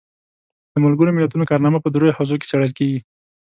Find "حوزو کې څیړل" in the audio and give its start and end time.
2.17-2.71